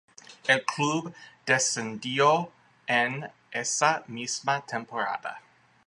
El 0.47 0.65
club 0.65 1.13
descendió 1.45 2.51
en 2.87 3.29
esa 3.51 4.03
misma 4.07 4.65
temporada. 4.65 5.39